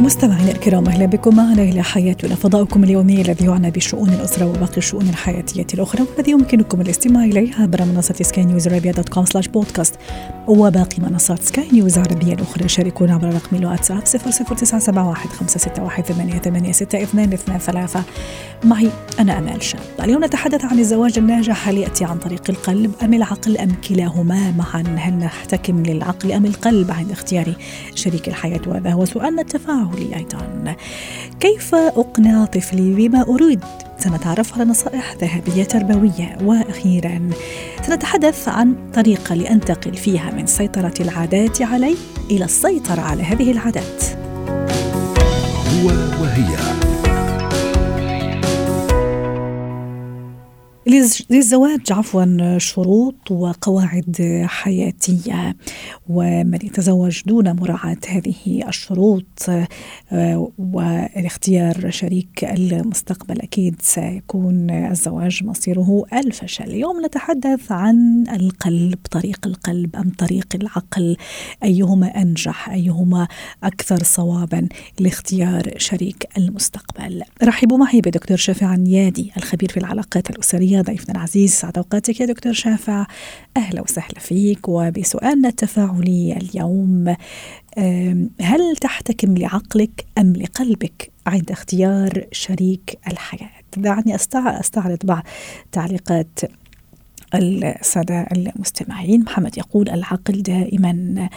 [0.00, 2.34] مستمعينا الكرام أهلا بكم معنا إلى حياتنا.
[2.34, 7.84] فضاؤكم اليومي الذي يعنى بشؤون الأسرة وباقي الشؤون الحياتية الأخرى والذي يمكنكم الاستماع اليه عبر
[7.84, 9.94] منصة سكاي نيوز عربيه dot com slash podcast
[10.48, 12.68] وباقي منصات سكاي نيوز العربيه الأخرى.
[12.68, 18.02] شاركونا عبر رقم الواتساب 00971 561 8862 ثلاثة.
[18.64, 19.80] معي أنا أمال شاب.
[20.02, 24.84] اليوم نتحدث عن الزواج الناجح هل ياتي عن طريق القلب أم العقل أم كلاهما؟ معا
[24.96, 27.54] هل نحتكم للعقل أم القلب؟ عند اختيار
[27.94, 29.42] شريك الحياة وهذا هو سؤالنا.
[29.90, 30.74] التفاعلي لي أيضا
[31.40, 33.60] كيف أقنع طفلي بما أريد؟
[33.98, 36.38] سنتعرف على نصائح ذهبية تربوية.
[36.42, 37.30] وأخيرا
[37.86, 41.96] سنتحدث عن طريقة لأنتقل فيها من سيطرة العادات علي
[42.30, 44.04] إلى السيطرة على هذه العادات.
[45.70, 45.88] هو
[46.22, 46.79] وهي.
[51.30, 55.56] للزواج عفوا شروط وقواعد حياتية.
[56.08, 59.46] ومن يتزوج دون مراعاة هذه الشروط
[60.12, 69.96] آه، والاختيار شريك المستقبل أكيد سيكون الزواج مصيره الفشل اليوم نتحدث عن القلب طريق القلب
[69.96, 71.16] أم طريق العقل.
[71.64, 73.28] أيهما أنجح؟ أيهما
[73.62, 74.68] أكثر صوابا
[75.00, 81.76] لاختيار شريك المستقبل؟ رحبوا معي بدكتور شافع عنيادي الخبير في العلاقات الأسرية ضيفنا العزيز سعد
[81.78, 83.06] أوقاتك يا دكتور شافع
[83.56, 87.16] أهلا وسهلا فيك وبسؤالنا التفاعلي اليوم
[88.40, 95.22] هل تحتكم لعقلك أم لقلبك عند اختيار شريك الحياة؟ دعني أستعرض بعض
[95.72, 96.38] تعليقات
[97.34, 99.20] السادة المستمعين.
[99.20, 101.28] محمد يقول العقل دائما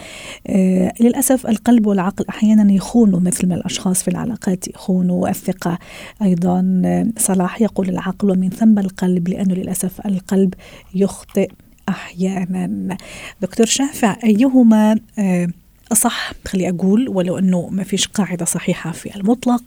[0.46, 5.78] آه للأسف القلب والعقل أحيانا يخونوا مثل ما الأشخاص في العلاقات يخونوا الثقة
[6.22, 6.82] أيضا
[7.18, 10.54] صلاح يقول العقل ومن ثم القلب لأنه للأسف القلب
[10.94, 11.50] يخطئ
[11.88, 12.96] أحيانا.
[13.42, 15.48] دكتور شافع أيهما آه
[15.94, 19.62] أصح خلي أقول ولو أنه ما فيش قاعدة صحيحة في المطلق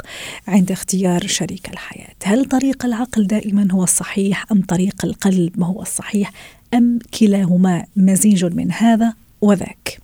[0.48, 2.16] عند اختيار شريك الحياة.
[2.26, 6.32] هل طريق العقل دائما هو الصحيح أم طريق القلب ما هو الصحيح؟
[6.74, 9.98] أم كلاهما مزيج من هذا وذاك؟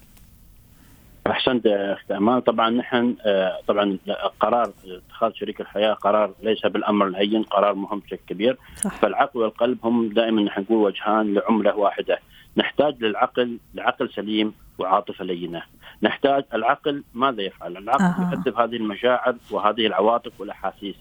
[1.28, 3.98] أحسنت اخت أمان طبعا نحن آه، طبعا
[4.40, 8.58] قرار اتخاذ شريك الحياة قرار ليس بالأمر الهين قرار مهم بشكل كبير.
[8.76, 9.00] صح.
[9.02, 12.20] فالعقل والقلب هم دائما نحن نقول وجهان لعملة واحدة.
[12.58, 15.64] نحتاج للعقل لعقل سليم وعاطفة لينة.
[16.04, 18.64] نحتاج العقل ماذا يفعل؟ العقل آه.
[18.64, 20.96] هذه المشاعر وهذه العواطف والأحاسيس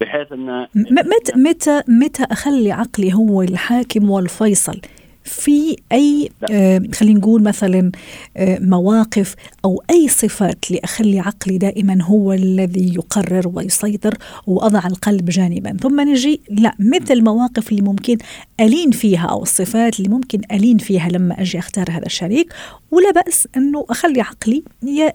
[0.00, 4.80] بحيث إن متى متى متى أخلي عقلي هو الحاكم والفيصل
[5.24, 7.92] في أي آه خلينا نقول مثلا
[8.36, 14.14] آه مواقف أو أي صفات لأخلي عقلي دائما هو الذي يقرر ويسيطر
[14.46, 15.76] وأضع القلب جانبا.
[15.82, 18.18] ثم نجي لا مثل المواقف اللي ممكن
[18.60, 22.52] ألين فيها أو الصفات اللي ممكن ألين فيها لما أجي أختار هذا الشريك.
[22.90, 24.62] ولا بأس أنه أخلي عقلي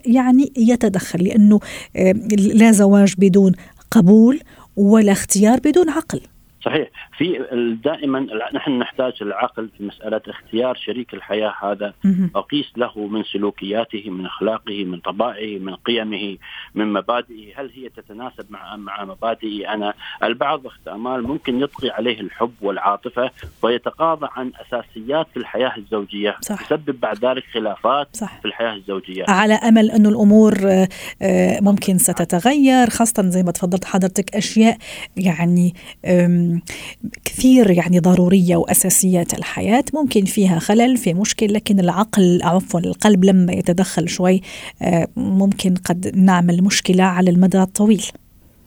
[0.06, 1.60] يعني يتدخل لأنه
[1.96, 3.52] آه لا زواج بدون
[3.90, 4.40] قبول
[4.76, 6.20] ولا اختيار بدون عقل.
[6.64, 6.88] صحيح.
[7.18, 7.46] في
[7.84, 11.94] دائما نحن نحتاج العقل في مسألة اختيار شريك الحياة هذا.
[12.34, 16.36] أقيس له من سلوكياته من أخلاقه من طبائعه من قيمه
[16.74, 17.60] من مبادئه.
[17.60, 23.30] هل هي تتناسب مع مع مبادئي أنا؟ البعض اخت امال ممكن يطغي عليه الحب والعاطفة
[23.62, 26.36] ويتقاضى عن أساسيات في الحياة الزوجية.
[26.40, 26.62] صح.
[26.62, 28.40] يسبب بعد ذلك خلافات صح.
[28.40, 29.24] في الحياة الزوجية.
[29.28, 30.54] على أمل انه الأمور
[31.62, 34.76] ممكن ستتغير خاصة زي ما تفضلت حضرتك أشياء
[35.16, 35.74] يعني
[37.24, 43.52] كثير يعني ضرورية وأساسيات الحياة ممكن فيها خلل في مشكل لكن العقل عفوا القلب لما
[43.52, 44.40] يتدخل شوي
[44.82, 48.02] آه، ممكن قد نعمل مشكلة على المدى الطويل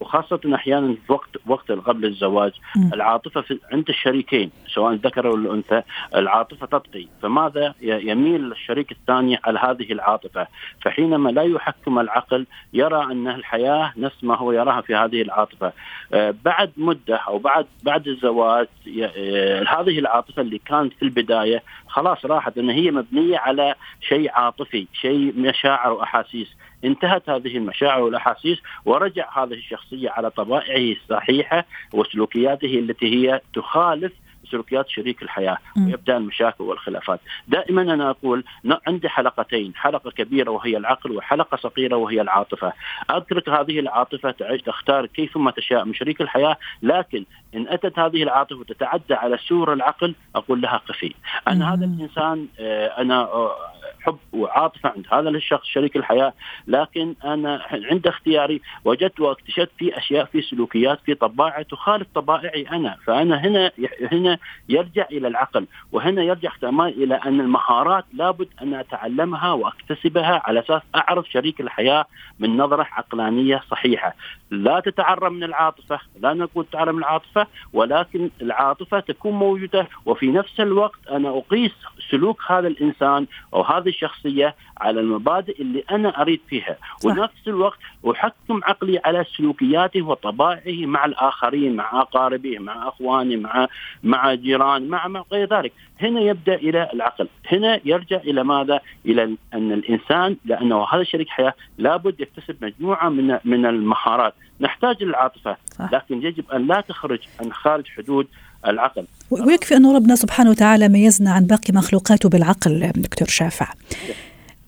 [0.03, 2.93] وخاصة أحيانا وقت وقت قبل الزواج م.
[2.93, 5.81] العاطفة في عند الشريكين سواء الذكر أو الأنثى
[6.15, 10.47] العاطفة تطغي فماذا يميل الشريك الثاني على هذه العاطفة؟
[10.81, 15.73] فحينما لا يحكم العقل يرى أن الحياة نفس ما هو يراها في هذه العاطفة.
[16.13, 18.67] آه، بعد مدة أو بعد بعد الزواج
[19.01, 24.87] آه، هذه العاطفة اللي كانت في البداية خلاص راحت أن هي مبنية على شيء عاطفي
[24.93, 26.47] شيء مشاعر وأحاسيس.
[26.83, 34.11] انتهت هذه المشاعر والأحاسيس ورجع هذه الشخصية على طبائعه الصحيحة وسلوكياته التي هي تخالف
[34.53, 37.19] سلوكيات شريك الحياة ويبدا المشاكل والخلافات.
[37.47, 38.43] دائما أنا أقول
[38.87, 42.73] عندي حلقتين حلقة كبيرة وهي العقل وحلقة صغيرة وهي العاطفة.
[43.09, 48.63] أترك هذه العاطفة تعيش تختار كيفما تشاء من شريك الحياة لكن إن أتت هذه العاطفة
[48.63, 51.13] تتعدى على سور العقل أقول لها قفي
[51.47, 53.55] أنا هذا الإنسان آه، أنا آه،
[54.01, 56.33] حب وعاطفة عند هذا الشخص شريك الحياة.
[56.67, 57.61] لكن أنا
[57.91, 62.97] عند اختياري وجدت واكتشفت في أشياء في سلوكيات في طباعة تخالف طبائعي أنا.
[63.05, 63.71] فأنا هنا
[64.11, 64.37] هنا
[64.69, 70.81] يرجع إلى العقل وهنا يرجع كمان إلى أن المهارات لابد أن أتعلمها وأكتسبها على أساس
[70.95, 72.05] أعرف شريك الحياة
[72.39, 74.15] من نظرة عقلانية صحيحة.
[74.51, 79.87] لا تتعرى من العاطفة لا نقول تتعرى من العاطفة ولكن العاطفة تكون موجودة.
[80.05, 81.71] وفي نفس الوقت أنا أقيس
[82.11, 86.77] سلوك هذا الإنسان أو هذه الشخصية على المبادئ اللي أنا أريد فيها.
[86.99, 87.05] صح.
[87.05, 87.79] ونفس الوقت
[88.11, 93.67] أحكم عقلي على سلوكياته وطبائعه مع الآخرين مع أقاربه مع اخواني مع
[94.03, 95.73] مع جيران مع ما غير ذلك.
[96.01, 97.27] هنا يبدأ إلى العقل.
[97.51, 103.37] هنا يرجع إلى ماذا؟ إلى أن الإنسان لأنه هذا شريك حياة لابد يكتسب مجموعة من
[103.45, 104.33] من المهارات.
[104.59, 105.57] نحتاج للعاطفة
[105.91, 108.27] لكن يجب أن لا تخرج عن خارج حدود
[108.67, 109.05] العقل.
[109.31, 113.73] ويكفي أن ربنا سبحانه وتعالى ميزنا عن باقي مخلوقاته بالعقل دكتور شافع.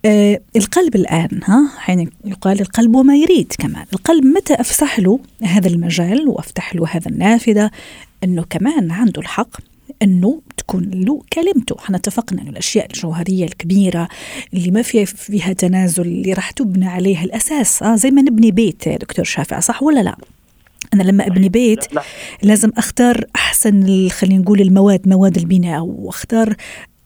[0.05, 3.85] آه القلب الآن ها حين يقال القلب وما يريد كمان.
[3.93, 7.71] القلب متى أفسح له هذا المجال وأفتح له هذا النافذة؟
[8.23, 9.49] أنه كمان عنده الحق
[10.01, 14.07] أنه تكون له كلمته، إحنا اتفقنا انه الأشياء الجوهرية الكبيرة
[14.53, 18.89] اللي ما فيها فيها تنازل اللي راح تبنى عليها الأساس آه زي ما نبني بيت
[18.89, 20.17] دكتور شافع صح ولا لا؟
[20.95, 21.85] أنا لما أبني بيت
[22.43, 26.55] لازم أختار أحسن خلينا نقول المواد مواد البناء وأختار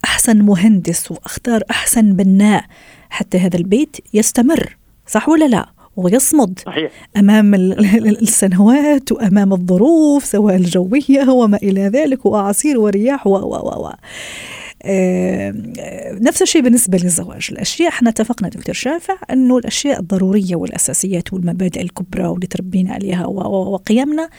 [0.05, 2.65] أحسن مهندس وأختار أحسن بناء
[3.09, 4.77] حتى هذا البيت يستمر
[5.07, 6.91] صح ولا لا ويصمد صحيح.
[7.17, 13.91] أمام السنوات وأمام الظروف سواء الجوية وما إلى ذلك وأعاصير ورياح و و و
[16.21, 17.47] نفس الشيء بالنسبة للزواج.
[17.51, 24.29] الأشياء إحنا اتفقنا دكتور شافع أنه الأشياء الضرورية والأساسيات والمبادئ الكبرى واللي تربينا عليها وقيمنا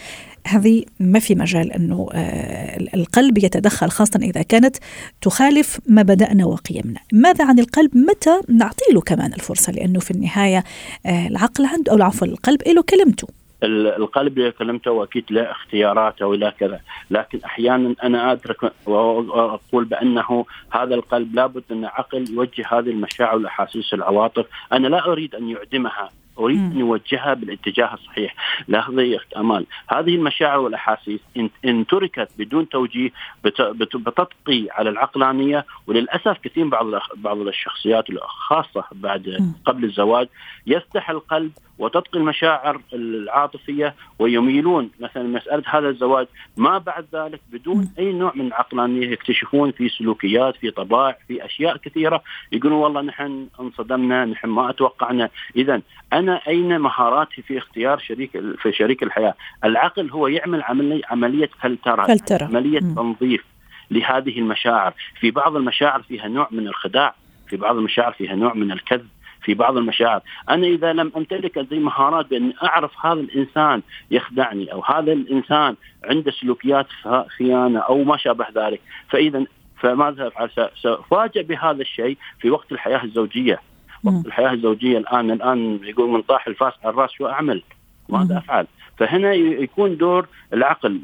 [0.47, 4.77] هذه ما في مجال أنه آه، القلب يتدخل خاصة إذا كانت
[5.21, 6.99] تخالف مبادئنا وقيمنا.
[7.13, 10.63] ماذا عن القلب؟ متى؟ نعطي له كمان الفرصة لأنه في النهاية
[11.05, 13.27] آه، العقل عنده أو عفوا القلب له كلمته.
[13.63, 16.79] القلب اللي كلمته وأكيد له اختياراته ولا كذا.
[17.11, 23.93] لكن أحيانا أنا أدرك وأقول بأنه هذا القلب لابد أن عقل يوجه هذه المشاعر والأحاسيس
[23.93, 24.45] والعواطف.
[24.73, 26.09] أنا لا أريد أن يعدمها.
[26.43, 28.35] اريد ان يوجهها بالاتجاه الصحيح
[29.15, 31.19] اخت امال هذه المشاعر والأحاسيس
[31.65, 33.09] ان تركت بدون توجيه
[33.93, 36.85] بتطقي على العقلانية وللأسف كثير بعض
[37.15, 40.27] بعض الشخصيات خاصه بعد قبل الزواج
[40.67, 41.51] يفتح القلب
[41.81, 44.89] وتطقي المشاعر العاطفية ويميلون.
[44.99, 46.27] مثلا مسألة هذا الزواج
[46.57, 51.77] ما بعد ذلك بدون أي نوع من العقلانيه يكتشفون في سلوكيات في طباع في أشياء
[51.77, 55.29] كثيرة يقولون والله نحن انصدمنا نحن ما أتوقعنا.
[55.55, 55.81] اذا
[56.13, 59.33] أنا أين مهاراتي في اختيار شريك في شريك الحياة
[59.63, 62.45] العقل هو يعمل عمليه عملية فلترة, فلترة.
[62.45, 62.95] عملية م.
[62.95, 63.43] تنظيف
[63.91, 67.15] لهذه المشاعر في بعض المشاعر فيها نوع من الخداع
[67.47, 69.07] في بعض المشاعر فيها نوع من الكذب
[69.43, 73.81] في بعض المشاعر أنا إذا لم أمتلك هذه المهارات بأن أعرف هذا الإنسان
[74.11, 76.87] يخدعني أو هذا الإنسان عنده سلوكيات
[77.37, 79.45] خيانة أو ما شابه ذلك فإذا
[79.79, 83.59] فماذا أفعل؟ سأفاجأ بهذا الشيء في وقت الحياة الزوجية
[84.03, 87.63] وقت الحياة الزوجية الآن الآن يقول من طاح الفاس على الرأس شو أعمل؟
[88.09, 88.67] ماذا أفعل؟
[88.97, 90.99] فهنا يكون دور العقل.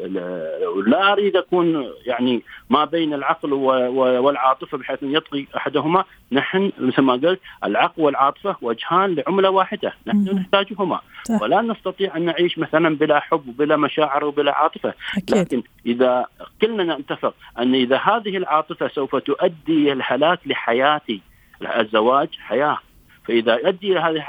[0.88, 6.04] لا أريد أكون يعني ما بين العقل والعاطفة بحيث أن يطغي أحدهما.
[6.32, 9.94] نحن مثل ما قلت العقل والعاطفة وجهان لعملة واحدة.
[10.08, 11.00] نحن نحتاجهما.
[11.42, 14.94] ولا نستطيع أن نعيش مثلا بلا حب وبلا مشاعر وبلا عاطفة.
[15.18, 15.38] أكيد.
[15.38, 16.26] لكن إذا
[16.62, 21.22] كلنا نتفق أن إذا هذه العاطفة سوف تؤدي الهلاك لحياتي.
[21.62, 22.78] الزواج حياة.
[23.28, 24.24] فإذا يؤدي إلى هذه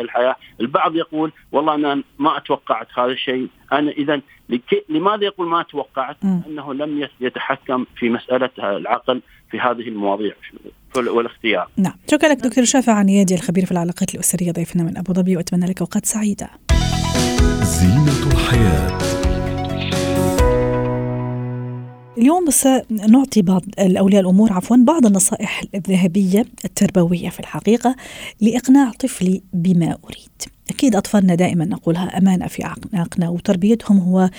[0.00, 4.20] الحياة البعض يقول والله أنا ما أتوقعت هذا الشيء أنا إذا
[4.88, 10.32] لماذا يقول ما توقعت؟ أنه لم يتحكم في مسألة العقل في هذه المواضيع
[10.96, 11.68] والاختيار.
[11.76, 15.66] نعم، شكرا لك دكتور شافع عنيادي الخبير في العلاقات الأسرية ضيفنا من ابو ظبي وأتمنى
[15.66, 16.48] لك اوقات سعيدة.
[17.62, 18.99] زينة الحياة
[22.18, 22.68] اليوم بس
[23.08, 27.96] نعطي بعض الأولياء الأمور عفوا بعض النصائح الذهبية التربوية في الحقيقة
[28.40, 30.30] لإقناع طفلي بما أريد.
[30.70, 34.30] أكيد أطفالنا دائما نقولها أمانة في أعناقنا وتربيتهم هو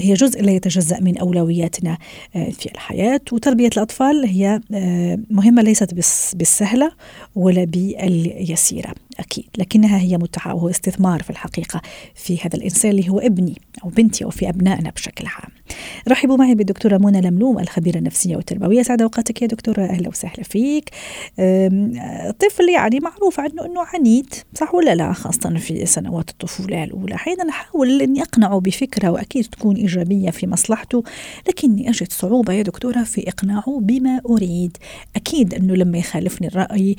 [0.00, 1.98] هي جزء لا يتجزأ من أولوياتنا
[2.36, 3.20] آه، في الحياة.
[3.32, 5.94] وتربية الأطفال هي آه، مهمة ليست
[6.34, 6.92] بالسهلة
[7.34, 8.94] ولا باليسيرة.
[9.18, 11.82] أكيد لكنها هي متعة وهو استثمار في الحقيقة
[12.14, 15.50] في هذا الإنسان اللي هو ابني أو بنتي أو في أبنائنا بشكل عام.
[16.08, 18.82] رحبوا معي بالدكتورة منى لملوم الخبيرة النفسية والتربوية.
[18.82, 20.90] سعد أوقاتك يا دكتورة أهلا وسهلا فيك.
[22.38, 27.14] طفل يعني معروف عنه أنه عنيد صح ولا لا؟ خاصة في سنوات الطفولة الأولى.
[27.14, 31.02] أحيانا أحاول أني أقنعه بفكرة وأكيد تكون إيجابية في مصلحته
[31.48, 34.76] لكني أجد صعوبة يا دكتورة في إقناعه بما أريد.
[35.16, 36.96] أكيد أنه لما يخالفني الرأي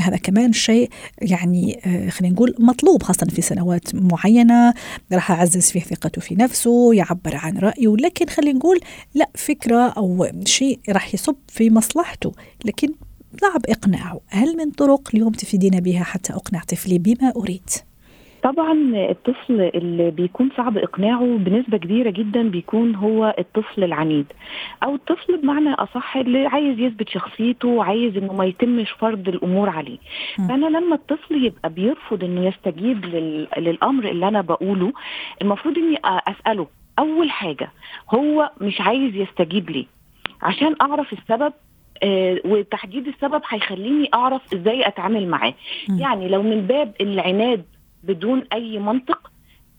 [0.00, 0.90] هذا كمان شيء
[1.22, 4.74] يعني آه، خلينا نقول مطلوب خاصة في سنوات معينة.
[5.12, 8.80] راح أعزز فيه ثقته في نفسه يعبر عن رأيه لكن خلينا نقول
[9.14, 12.32] لا فكرة أو شيء راح يصب في مصلحته.
[12.64, 12.88] لكن
[13.40, 14.20] صعب إقناعه.
[14.28, 17.70] هل من طرق اليوم تفيدين بها حتى أقنع طفلي بما أريد؟
[18.42, 18.72] طبعا
[19.10, 24.32] الطفل اللي بيكون صعب إقناعه بنسبة كبيرة جدا بيكون هو الطفل العنيد.
[24.84, 29.98] أو الطفل بمعنى أصح اللي عايز يثبت شخصيته وعايز إنه ما يتمش فرض الأمور عليه.
[30.48, 33.48] فأنا لما الطفل يبقى بيرفض إنه يستجيب لل...
[33.58, 34.92] للأمر اللي أنا بقوله
[35.42, 36.66] المفروض إني أسأله
[36.98, 37.70] أول حاجة
[38.14, 39.86] هو مش عايز يستجيب ليه؟
[40.42, 41.52] عشان أعرف السبب
[42.02, 45.54] آه وتحديد السبب هيخليني أعرف إزاي أتعامل معاه.
[46.00, 47.64] يعني لو من باب العناد
[48.02, 49.30] بدون أي منطق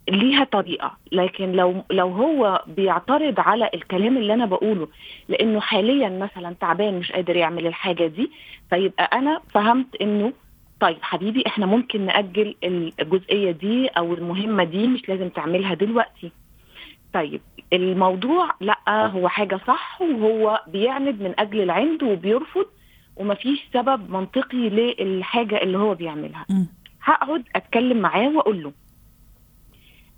[0.09, 0.97] ليها طريقة.
[1.11, 4.87] لكن لو لو هو بيعترض على الكلام اللي أنا بقوله
[5.27, 8.31] لأنه حاليا مثلا تعبان مش قادر يعمل الحاجة دي
[8.69, 10.33] فيبقى أنا فهمت إنه
[10.79, 12.55] طيب حبيبي إحنا ممكن نأجل
[13.01, 16.31] الجزئية دي أو المهمة دي مش لازم تعملها دلوقتي.
[17.13, 17.41] طيب
[17.73, 22.65] الموضوع لأ هو حاجة صح وهو بيعند من أجل العند وبيرفض
[23.15, 26.45] ومفيش سبب منطقي للحاجة اللي هو بيعملها.
[27.03, 28.73] هقعد اتكلم معاه واقول له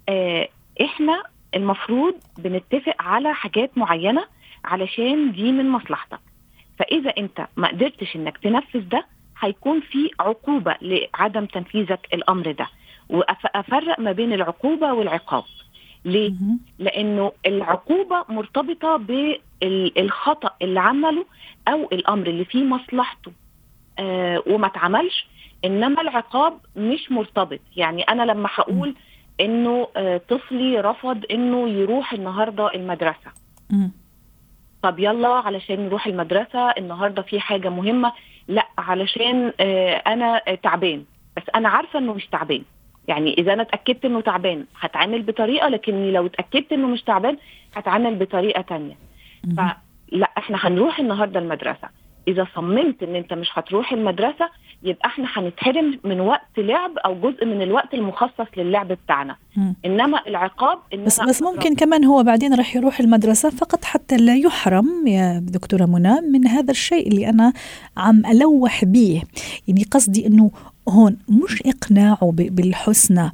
[0.09, 0.49] آه
[0.81, 1.23] إحنا
[1.55, 4.25] المفروض بنتفق على حاجات معينة
[4.65, 6.19] علشان دي من مصلحتك.
[6.79, 9.05] فإذا انت ما قدرتش انك تنفذ ده
[9.39, 12.67] هيكون في عقوبة لعدم تنفيذك الأمر ده.
[13.09, 15.43] وافرق ما بين العقوبة والعقاب.
[16.05, 16.33] ليه؟
[16.79, 21.25] لأنه العقوبة مرتبطة بالخطأ اللي عمله
[21.67, 23.31] أو الأمر اللي فيه مصلحته.
[23.99, 25.27] آه وما اتعملش
[25.65, 27.59] إنما العقاب مش مرتبط.
[27.75, 28.95] يعني أنا لما هقول
[29.39, 29.87] إنه
[30.29, 33.31] طفلي رفض إنه يروح النهارده المدرسة.
[34.83, 38.11] طب يلا علشان نروح المدرسة النهارده في حاجة مهمة.
[38.47, 39.53] لأ علشان
[40.07, 41.03] أنا تعبان.
[41.37, 42.61] بس أنا عارفة إنه مش تعبان.
[43.07, 45.69] يعني إذا أنا اتأكدت إنه تعبان هتعامل بطريقة.
[45.69, 47.37] لكني لو اتأكدت إنه مش تعبان
[47.75, 48.95] هتعامل بطريقة تانية.
[49.57, 51.89] فلأ إحنا هنروح النهارده المدرسة.
[52.27, 54.49] إذا صممت إن أنت مش هتروح المدرسة
[54.83, 59.35] يبقى إحنا هنتحرم من وقت لعب أو جزء من الوقت المخصص للعب بتاعنا.
[59.57, 59.73] م.
[59.85, 64.35] إنما العقاب إن بس بس ممكن كمان هو بعدين راح يروح المدرسة فقط حتى لا
[64.35, 67.53] يحرم يا دكتورة منى من هذا الشيء اللي أنا
[67.97, 69.21] عم ألوح به.
[69.67, 70.51] يعني قصدي إنه
[70.89, 73.31] هون مش إقناعه بالحسنى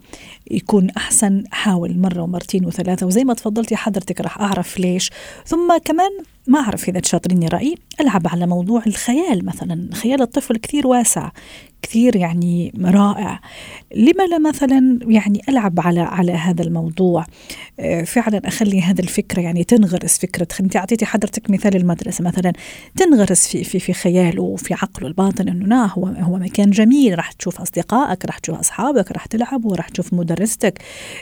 [0.52, 1.44] يكون أحسن.
[1.52, 5.12] حاول مرة ومرتين وثلاثة وزي ما تفضلتي حضرتك راح أعرف ليش.
[5.46, 6.10] ثم كمان
[6.48, 9.90] ما أعرف إذا تشاطريني رأيي ألعب على موضوع الخيال مثلا.
[9.94, 11.32] خيال الطفل كثير واسع
[11.82, 13.40] كثير يعني رائع.
[13.96, 17.26] لما لا مثلا يعني ألعب على على هذا الموضوع.
[18.06, 20.48] فعلا أخلي هذا الفكرة يعني تنغرس فكرة.
[20.60, 22.24] أنت أعطيتي حضرتك مثال المدرسة.
[22.24, 22.54] مثلا
[22.96, 27.18] تنغرس في في في خياله وفي عقله الباطن إنه لا هو هو مكان جميل.
[27.18, 30.82] راح تشوف أصدقائك راح تشوف أصحابك راح تلعب وراح تشوف مدرستك.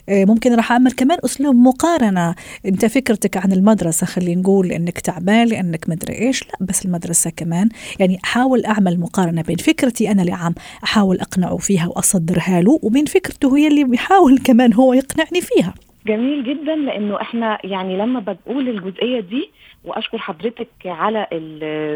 [0.10, 2.36] ممكن راح أعمل كمان أسلوب مقارنة.
[2.66, 6.44] أنت فكرتك عن المدرسة خلينا نقول إنك تعبان لأنك مدري إيش.
[6.44, 7.70] لا بس المدرسة كمان.
[8.00, 13.06] يعني أحاول أعمل مقارنة بين فكرتي أنا اللي عم أحاول أقنعه فيها وأصدرها له وبين
[13.06, 15.74] فكرته هي اللي بيحاول كمان هو يقنعني فيها.
[16.08, 19.50] جميل جدا لأنه إحنا يعني لما بقول الجزئية دي
[19.84, 21.28] وأشكر حضرتك على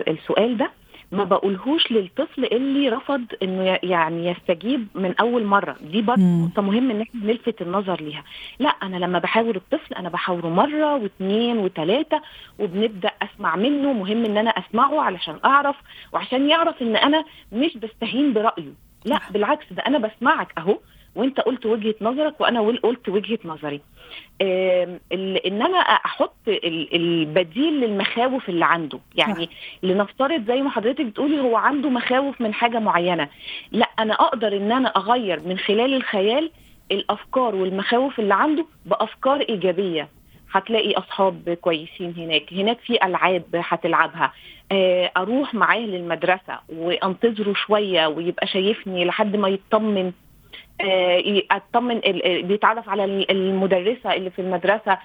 [0.08, 0.72] السؤال ده
[1.12, 5.76] ما بقولهوش للطفل اللي رفض إنه يعني يستجيب من أول مرة.
[5.92, 8.24] دي برضه نقطة مهم إن إحنا نلفت النظر ليها.
[8.60, 12.22] لا أنا لما بحاور الطفل أنا بحاوره مرة واثنين وثلاثه
[12.60, 13.94] وبنبدأ أسمع منه.
[13.94, 15.76] مهم إن أنا أسمعه علشان أعرف
[16.14, 18.74] وعشان يعرف إن أنا مش بستهين برأيه.
[19.06, 20.78] لا بالعكس ده أنا بسمعك أهو.
[21.20, 23.82] وانت قلت وجهة نظرك وأنا قلت وجهة نظري.
[24.42, 26.36] إن أنا أحط
[26.94, 29.00] البديل للمخاوف اللي عنده.
[29.16, 29.50] يعني
[29.84, 33.30] لنفترض زي ما حضرتك بتقولي هو عنده مخاوف من حاجة معينة.
[33.72, 36.52] لا أنا أقدر إن أنا أغير من خلال الخيال
[36.92, 40.08] الأفكار والمخاوف اللي عنده بأفكار إيجابية.
[40.52, 44.34] هتلاقي أصحاب كويسين هناك هناك في ألعاب هتلعبها.
[45.18, 50.12] أروح معاه للمدرسة وأنتظره شوية ويبقى شايفني لحد ما يطمن.
[51.52, 52.00] أطمن
[52.48, 54.98] بيتعرف على المدرسة اللي في المدرسة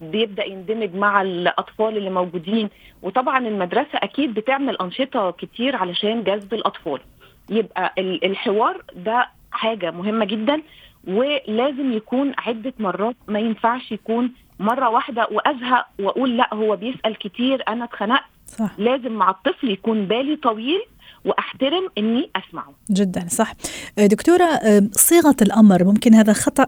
[0.00, 2.68] بيبدأ يندمج مع الأطفال اللي موجودين.
[3.02, 7.00] وطبعا المدرسة أكيد بتعمل أنشطة كتير علشان جذب الأطفال.
[7.50, 10.62] يبقى الحوار ده حاجة مهمة جدا
[11.08, 17.62] ولازم يكون عدة مرات ما ينفعش يكون مرة واحدة وأزهق وأقول لا هو بيسأل كتير
[17.68, 18.24] أنا اتخنقت.
[18.46, 18.70] صح.
[18.78, 20.80] لازم مع الطفل يكون بالي طويل
[21.24, 22.74] وأحترم إني أسمعه.
[22.90, 23.54] جدا صح.
[23.98, 24.60] دكتورة
[24.92, 26.66] صيغة الأمر ممكن هذا خطأ؟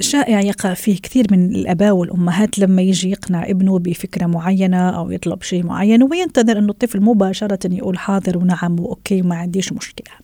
[0.00, 5.42] شائع يقع فيه كثير من الأباء والأمهات لما يجي يقنع ابنه بفكرة معينة أو يطلب
[5.42, 10.14] شيء معين وينتظر انه الطفل مباشرة يقول حاضر ونعم وأوكي وما عنديش مشكلة.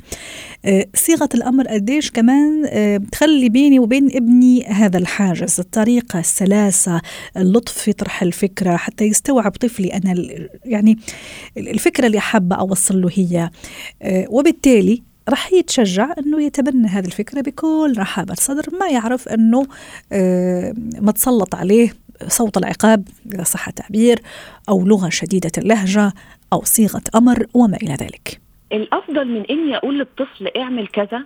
[0.94, 2.62] صيغة الأمر قديش كمان
[3.12, 7.00] تخلي بيني وبين ابني هذا الحاجز الطريقة السلاسة
[7.36, 10.14] اللطف في طرح الفكرة حتى يستوعب طفلي أنا
[10.64, 10.98] يعني
[11.56, 13.43] الفكرة اللي حابه أوصل له هي.
[14.02, 19.66] آه، وبالتالي راح يتشجع إنه يتبنى هذه الفكرة بكل رحابة صدر ما يعرف إنه
[20.12, 21.92] آه، متسلط عليه
[22.28, 24.18] صوت العقاب اذا صح التعبير
[24.68, 26.12] أو لغة شديدة اللهجة
[26.52, 28.40] أو صيغة أمر وما إلى ذلك.
[28.72, 31.22] الأفضل من إني أقول للطفل اعمل كذا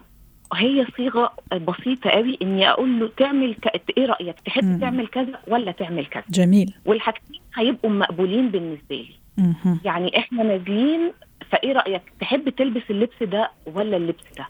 [0.55, 3.83] هي صيغة بسيطة قوي إني أقول له تعمل ك...
[3.99, 4.81] إيه رأيك تحب.
[4.81, 9.79] تعمل كذا ولا تعمل كذا جميل والحاجتين هيبقوا مقبولين بالنسبة لي مم.
[9.85, 11.13] يعني إحنا نازلين
[11.53, 14.49] فإيه رأيك؟ تحب تلبس اللبس ده ولا اللبس ده؟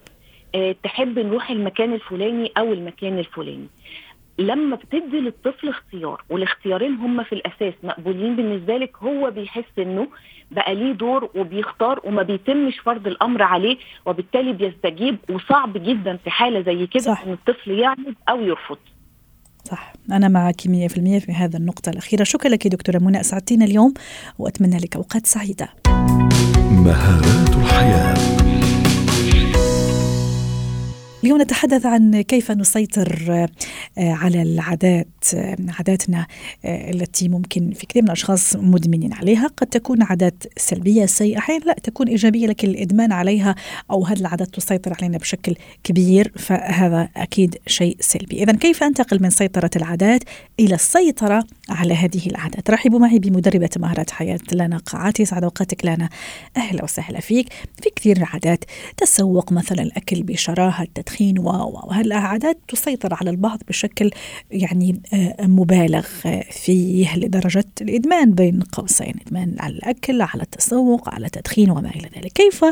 [0.54, 3.66] آه تحب نروح المكان الفلاني أو المكان الفلاني.
[4.38, 10.08] لما بتدي للطفل اختيار والاختيارين هم في الأساس مقبولين بالنسبة لك هو بيحس إنه
[10.50, 13.76] بقى ليه دور وبيختار وما بيتمش فرض الأمر عليه
[14.06, 18.78] وبالتالي بيستجيب وصعب جدا في حالة زي كده إن الطفل يعمل أو يرفض.
[19.64, 19.92] صح.
[20.12, 20.66] أنا معك 100%
[21.18, 22.24] في هذا النقطة الأخيرة.
[22.24, 23.20] شكرا لك دكتورة منى.
[23.20, 23.94] أسعدتينا اليوم
[24.38, 25.68] وأتمنى لك أوقات سعيدة.
[26.70, 28.07] مهارات الحياة.
[31.24, 33.46] اليوم نتحدث عن كيف نسيطر
[33.98, 36.26] آه، على العادات آه، عاداتنا
[36.64, 39.46] آه، التي ممكن في كثير من الأشخاص مدمنين عليها.
[39.46, 43.54] قد تكون عادات سلبية سيئة أحيانا لا تكون إيجابية لكن الإدمان عليها
[43.90, 48.42] أو هذه العادات تسيطر علينا بشكل كبير فهذا أكيد شيء سلبي.
[48.42, 50.22] اذا كيف أنتقل من سيطرة العادات
[50.60, 56.08] إلى السيطرة على هذه العادات؟ رحبوا معي بمدربة مهارات حياة لنا قاعات يسعد أوقاتك لنا
[56.56, 57.48] أهلا وسهلا فيك.
[57.82, 58.64] في كثير عادات
[58.96, 64.10] تسوق مثلا الأكل بشراهة التدخين وهالعادات تسيطر على البعض بشكل
[64.50, 66.06] يعني آه، مبالغ
[66.50, 72.32] فيه لدرجة الإدمان بين قوسين إدمان على الأكل على التسوق على التدخين وما إلى ذلك.
[72.32, 72.64] كيف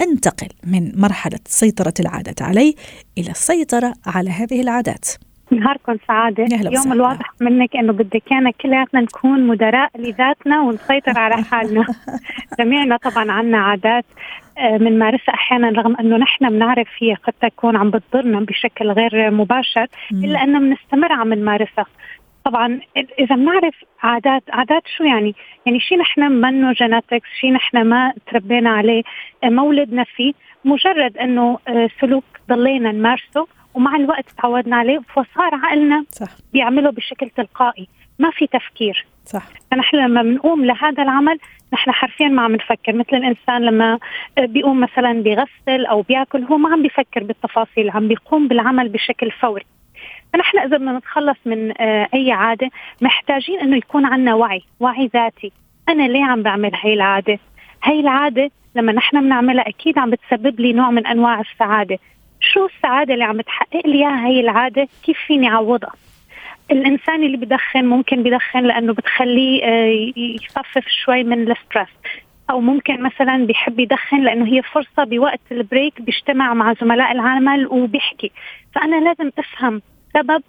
[0.00, 2.74] أنتقل من مرحلة سيطرة العادات علي
[3.18, 5.08] إلى السيطرة على هذه العادات؟
[5.50, 6.44] نهاركم سعادة.
[6.44, 11.86] اليوم الواضح منك إنه بدك كان كلياتنا نكون مدراء لذاتنا ونسيطر على حالنا.
[12.58, 14.04] جميعنا طبعا عنا عادات
[14.60, 19.86] بنمارسها آه، أحيانا رغم إنه نحن بنعرف هي قد تكون عم بتضرنا بشكل غير مباشر
[20.12, 21.86] إلا إنه بنستمر عم نمارسها.
[22.44, 22.80] طبعا
[23.18, 25.34] إذا بنعرف عادات عادات شو يعني؟
[25.66, 29.02] يعني شيء نحن منه جيناتكس شيء نحن ما تربينا عليه
[29.44, 30.32] ما ولدنا فيه
[30.64, 33.46] مجرد إنه آه، سلوك ضلينا نمارسه.
[33.74, 36.28] ومع الوقت تعودنا عليه فصار عقلنا صح.
[36.52, 37.88] بيعمله بشكل تلقائي.
[38.18, 39.06] ما في تفكير.
[39.24, 39.42] صح.
[39.70, 41.38] فنحن لما بنقوم لهذا العمل
[41.72, 42.92] نحن حرفيا ما عم نفكر.
[42.92, 43.98] مثل الإنسان لما
[44.38, 49.64] بيقوم مثلا بيغسل أو بيأكل هو ما عم بيفكر بالتفاصيل عم بيقوم بالعمل بشكل فوري.
[50.32, 55.52] فنحن إذا بدنا نتخلص من آه، أي عادة محتاجين إنه يكون عندنا وعي وعي ذاتي.
[55.88, 57.38] أنا ليه عم بعمل هاي العادة؟
[57.84, 61.98] هاي العادة لما نحن بنعملها أكيد عم بتسبب لي نوع من أنواع السعادة.
[62.40, 65.92] شو السعادة اللي عم تحقق لي إياها هي العادة؟ كيف فيني أعوضها؟
[66.70, 71.88] الإنسان اللي بدخن ممكن بدخن لأنه بتخليه آه، يخفف شوي من ال stress
[72.50, 77.66] أو ممكن مثلا بيحب يدخن لأنه هي فرصة بوقت ال break بيجتمع مع زملاء العمل
[77.66, 78.30] وبيحكي.
[78.74, 79.82] فأنا لازم أفهم
[80.14, 80.42] سبب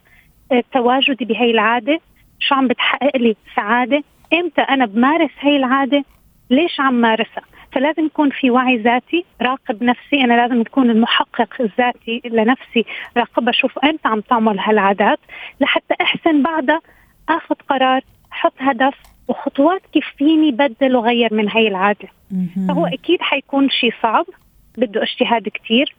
[0.51, 1.99] آه، تواجدي بهي العادة.
[2.39, 6.03] شو عم بتحقق لي سعادة؟ إمتى أنا بمارس هي العادة؟
[6.49, 10.23] ليش عم مارسها؟ فلازم يكون في وعي ذاتي راقب نفسي.
[10.23, 12.85] أنا لازم تكون المحقق الذاتي لنفسي
[13.17, 15.19] راقب أشوف إمتى عم تعمل هالعادات
[15.61, 16.81] لحتى أحسن بعدها
[17.29, 18.93] آخذ قرار أحط هدف
[19.27, 22.07] وخطوات كيف فيني بدل وغير من هي العادة.
[22.67, 24.25] فهو أكيد حيكون شيء صعب
[24.77, 25.95] بده اجتهاد كثير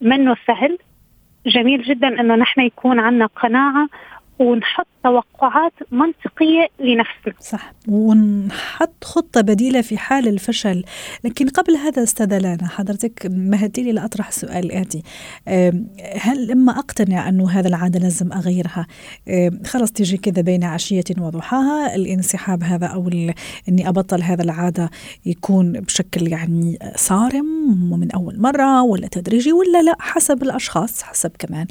[0.00, 0.78] منه سهل.
[1.46, 3.88] جميل جدا إنه نحن يكون عندنا قناعة
[4.38, 7.34] ونحط توقعات منطقية لنفسنا.
[7.40, 7.72] صح.
[7.88, 10.84] ونحط خطة بديلة في حال الفشل.
[11.24, 15.02] لكن قبل هذا أستاذة لانا حضرتك مهدي لي لأطرح السؤال الآتي
[16.20, 18.86] هل لما أقتنع أنه هذا العادة لازم أغيرها؟
[19.66, 23.10] خلص تيجي كذا بين عشية وضحاها الانسحاب هذا أو
[23.68, 24.90] أني أبطل هذا العادة
[25.26, 27.46] يكون بشكل يعني صارم
[27.92, 31.66] ومن أول مرة ولا تدريجي ولا لا حسب الأشخاص حسب كمان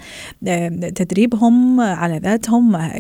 [0.93, 2.54] تدريبهم على ذاتهم.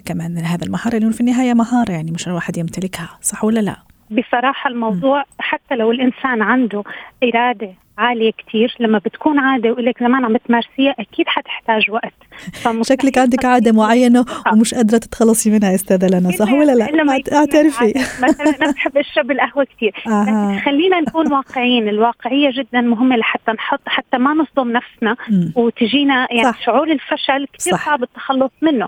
[0.05, 3.75] كمان ان هذا المهاره لأنه في النهاية مهاره يعني مش الواحد يمتلكها صح ولا لا؟
[4.11, 5.25] بصراحة الموضوع م.
[5.39, 6.83] حتى لو الإنسان عنده
[7.23, 12.13] إرادة عالية كثير لما بتكون عادة ولك زمان عم تمارسيها أكيد حتحتاج وقت
[12.81, 16.85] شكلك عندك عادة معينة ومش قادرة تتخلصي منها أستاذة لنا صح ولا لا؟
[17.33, 20.61] أعترفي مثلا أنا بحب أشرب القهوة كثير آه.
[20.65, 25.15] خلينا نكون واقعيين الواقعية جدا مهمة لحتى نحط حتى ما نصدم نفسنا
[25.55, 26.65] وتجينا يعني صح.
[26.65, 28.87] شعور الفشل كثير صعب التخلص منه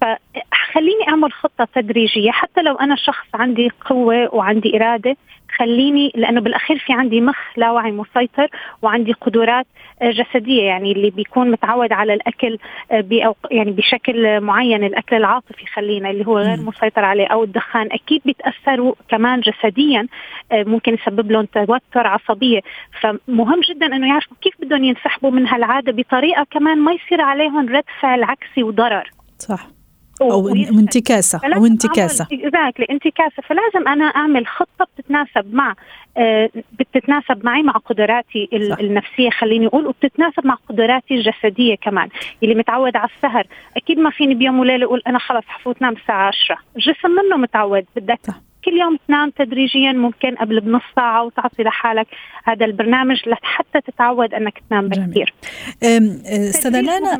[0.00, 2.30] فخليني أعمل خطة تدريجية.
[2.30, 5.16] حتى لو أنا شخص عندي قوة وعندي إرادة
[5.58, 8.48] خليني لأنه بالأخير في عندي مخ لا وعي مسيطر
[8.82, 9.66] وعندي قدرات
[10.02, 12.58] آه، جسدية يعني اللي بيكون متعود على الأكل
[12.90, 18.22] آه، يعني بشكل معين الأكل العاطفي خلينا اللي هو غير مسيطر عليه أو الدخان أكيد
[18.24, 20.06] بيتأثروا كمان جسديا
[20.52, 22.60] آه، ممكن يسبب لهم توتر عصبية.
[23.00, 27.84] فمهم جدا إنه يعرفوا كيف بدهم ينسحبوا من هالعادة بطريقة كمان ما يصير عليهم رد
[28.00, 29.10] فعل عكسي وضرر.
[29.38, 29.79] صح.
[30.22, 32.26] أو انتكاسة أو انتكاسة.
[32.32, 33.42] اكزاكتلي انتكاسة.
[33.42, 35.74] فلازم أنا أعمل خطة بتتناسب مع
[36.16, 38.78] آه بتتناسب معي مع قدراتي صح.
[38.78, 42.08] النفسية خليني أقول وبتتناسب مع قدراتي الجسدية كمان
[42.42, 43.46] اللي متعود على السهر.
[43.76, 47.84] أكيد ما فيني بيوم وليلة أقول أنا خلص حفوت نام الساعة 10 الجسم منه متعود
[47.96, 48.34] بدك صح.
[48.64, 52.06] كل يوم تنام تدريجيا ممكن قبل بنص ساعة وتعطي لحالك
[52.44, 55.34] هذا البرنامج لحتى تتعود إنك تنام بكثير.
[55.82, 57.18] أستاذة لانا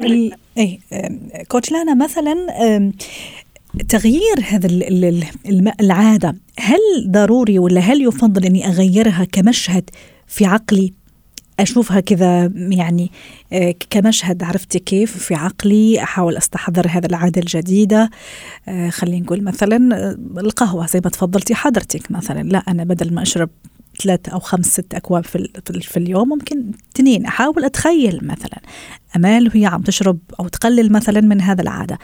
[1.48, 2.34] كوتش لانا مثلا
[3.88, 4.68] تغيير هذا
[5.80, 9.90] العادة هل ضروري ولا هل يفضل إني أغيرها كمشهد
[10.26, 10.92] في عقلي؟
[11.62, 13.10] أشوفها كذا يعني
[13.52, 18.10] آه، كمشهد عرفتي كيف؟ في عقلي أحاول أستحضر هذا العادة الجديدة.
[18.68, 22.42] آه، خلينا نقول مثلا آه، القهوة زي ما تفضلتي حضرتك مثلا.
[22.42, 23.50] لا أنا بدل ما أشرب
[24.02, 25.48] ثلاث أو خمس ست أكواب في,
[25.80, 27.26] في اليوم ممكن اثنين.
[27.26, 28.60] أحاول أتخيل مثلا
[29.16, 31.98] أمال وهي عم تشرب أو تقلل مثلا من هذا العادة.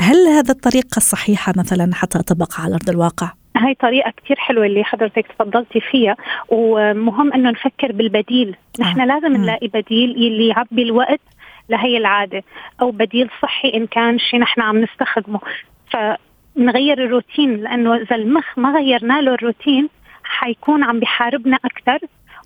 [0.00, 4.84] هل هذا الطريقة الصحيحه مثلا حتى اطبقها على أرض الواقع؟ هاي طريقة كثير حلوة اللي
[4.84, 6.16] حضرتك تفضلتي فيها
[6.48, 8.56] ومهم إنه نفكر بالبديل.
[8.80, 9.06] نحن آه.
[9.06, 11.20] لازم نلاقي بديل يلي يعبي الوقت
[11.68, 12.42] لهي العادة
[12.80, 15.40] أو بديل صحي إن كان شيء نحن عم نستخدمه.
[15.90, 19.88] فنغير الروتين لأنه إذا المخ ما غيرنا له الروتين
[20.24, 21.98] حيكون عم بحاربنا أكثر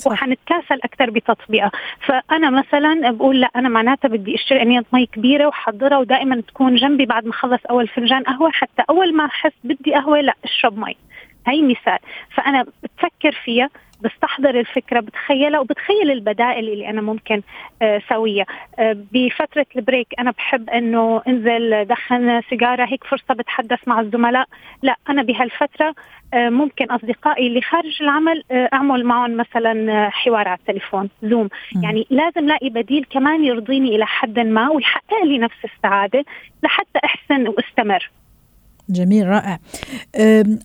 [0.06, 1.70] وحنتكاسل أكثر بتطبيقها.
[2.06, 7.06] فأنا مثلا بقول لا أنا معناتها بدي أشتري انيه مي كبيرة وحضرها ودائما تكون جنبي
[7.06, 8.50] بعد ما اخلص أول فنجان قهوة.
[8.50, 10.96] حتى أول ما أحس بدي قهوة لا أشرب مي.
[11.46, 11.98] هي مثال.
[12.34, 13.70] فأنا بتفكر فيها.
[14.02, 17.42] بستحضر الفكرة بتخيلها وبتخيل البدائل اللي أنا ممكن
[17.82, 18.46] آه، سويها.
[18.78, 24.46] آه، بفترة البريك أنا بحب إنه أنزل دخن سيجارة هيك فرصة بتحدث مع الزملاء.
[24.82, 25.94] لا أنا بهالفترة
[26.34, 31.48] آه، ممكن أصدقائي اللي خارج العمل أعمل معهم مثلا حوار على التليفون زوم
[31.82, 36.24] يعني لازم لاقي بديل كمان يرضيني إلى حد ما ويحقق لي نفس السعادة
[36.62, 38.10] لحتى أحسن وأستمر.
[38.92, 39.60] جميل رائع.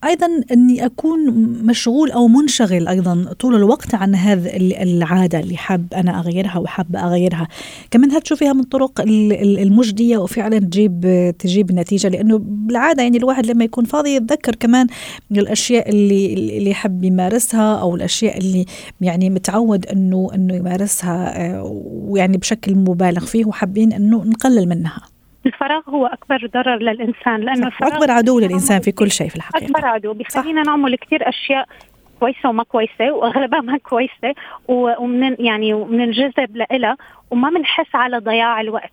[0.03, 1.19] أيضا أني أكون
[1.63, 7.47] مشغول أو منشغل أيضا طول الوقت عن هذا العادة اللي حاب أنا أغيرها وحابة أغيرها.
[7.91, 11.01] كمان هل تشوفيها من الطرق المجدية وفعلا تجيب
[11.39, 14.87] تجيب نتيجة؟ لأنه بالعادة يعني الواحد لما يكون فاضي يتذكر كمان
[15.31, 18.65] الأشياء اللي اللي يحب يمارسها أو الأشياء اللي
[19.01, 25.01] يعني متعود انه إنه يمارسها آه، ويعني بشكل مبالغ فيه وحابين إنه نقلل منها.
[25.47, 29.65] الفراغ هو أكبر ضرر للإنسان لأنه الفراغ اكبر عدو للإنسان في كل شيء في الحقيقة.
[29.65, 30.13] أكبر عدو.
[30.13, 31.67] بيخلينا نعمل كثير أشياء
[32.19, 34.33] كويسة وما كويسة واغلبها ما كويسة
[34.67, 36.97] ومن يعني ومننجذب لها
[37.31, 38.91] وما بنحس على ضياع الوقت.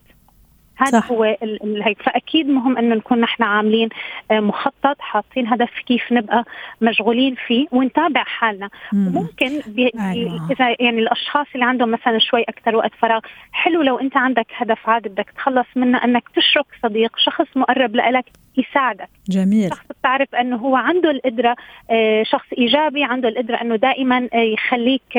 [0.76, 1.02] هذا.
[1.10, 3.88] هو هيك فأكيد مهم إنه نكون نحن عاملين
[4.30, 6.44] آه، مخطط حاطين هدف كيف نبقى
[6.80, 10.48] مشغولين فيه ونتابع حالنا ممكن بي أيوة.
[10.50, 13.20] إذا يعني الأشخاص اللي عندهم مثلا شوي أكثر وقت فراغ
[13.52, 18.43] حلو لو أنت عندك هدف عادي بدك تخلص منه إنك تشرك صديق شخص مقرب لك
[18.56, 19.08] يساعدك.
[19.28, 19.70] جميل.
[19.70, 21.56] شخص بتعرف إنه هو عنده القدرة
[21.90, 25.16] آه، شخص إيجابي عنده القدرة إنه دائما آه، يخليك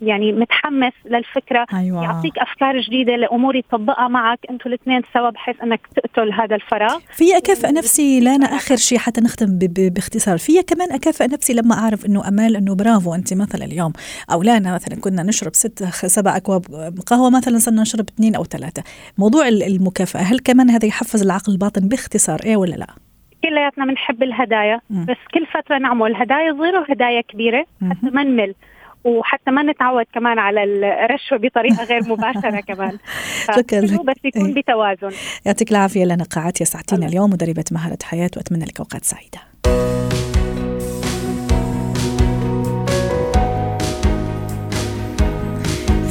[0.00, 2.04] يعني متحمس للفكرة أيوة.
[2.04, 4.38] يعطيك أفكار جديدة لأمور يطبقها معك.
[4.50, 6.98] أنتم الاثنين سوا بحيث إنك تقتل هذا الفراغ.
[7.12, 10.38] في اكافئ نفسي لانا آخر شيء حتى نختم باختصار.
[10.38, 13.14] في كمان اكافئ نفسي لما أعرف إنه أمال إنه برافو.
[13.14, 13.92] أنت مثلا اليوم
[14.32, 16.62] أو لانا مثلا كنا نشرب ست سبع أكواب
[17.06, 18.82] قهوة مثلا صرنا نشرب اثنين أو ثلاثة.
[19.18, 22.86] موضوع المكافأة هل كمان هذا يحفز العقل الباطن باختصار؟ إيه ولا؟ لا؟
[23.44, 28.54] كلياتنا بنحب الهدايا بس كل فترة نعمل هدايا صغيرة وهدايا كبيرة حتى ما نمل.
[29.04, 32.98] وحتى ما نتعود كمان على الرشوة بطريقة غير مباشرة كمان.
[33.56, 34.54] شكرا بس يكون إيه.
[34.54, 35.10] بتوازن.
[35.46, 39.38] يعطيك العافية لنا قاعات يسعدتينا اليوم مدربة مهارة حياة وأتمنى لك أوقات سعيدة.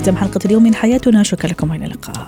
[0.01, 1.23] ختام حلقة اليوم من حياتنا.
[1.23, 2.27] شكرا لكم والى اللقاء.